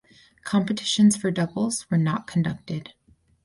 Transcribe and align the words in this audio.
Competitions 0.45 1.15
for 1.15 1.29
doubles 1.29 1.87
were 1.91 1.97
not 1.99 2.25
conducted. 2.25 2.95